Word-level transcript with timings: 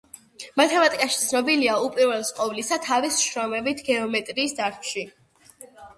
მათემატიკაში 0.59 1.19
ცნობილია, 1.25 1.75
უპირველეს 1.89 2.31
ყოვლისა, 2.39 2.79
თავისი 2.87 3.21
შრომებით 3.27 3.85
გეომეტრიის 3.91 4.57
დარგში. 4.61 5.05